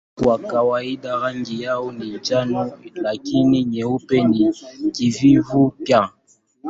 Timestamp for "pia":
5.83-6.09